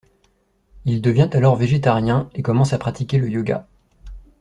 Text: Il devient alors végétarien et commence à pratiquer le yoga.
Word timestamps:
Il 0.85 0.99
devient 0.99 1.29
alors 1.33 1.55
végétarien 1.55 2.27
et 2.33 2.41
commence 2.41 2.73
à 2.73 2.79
pratiquer 2.79 3.19
le 3.19 3.29
yoga. 3.29 3.67